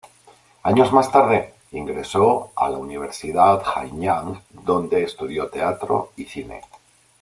[0.63, 6.61] Años más tarde, ingresó a la Universidad Hanyang donde estudió teatro y cine.